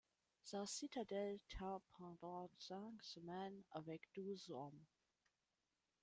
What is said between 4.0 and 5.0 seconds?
douze hommes.